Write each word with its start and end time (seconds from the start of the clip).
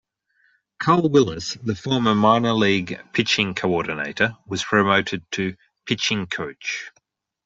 Carl 0.79 1.11
Willis, 1.11 1.53
the 1.61 1.75
former 1.75 2.15
Minor 2.15 2.53
League 2.53 2.99
pitching 3.13 3.53
coordinator, 3.53 4.35
was 4.47 4.63
promoted 4.63 5.23
to 5.29 5.55
pitching 5.85 6.25
coach. 6.25 6.89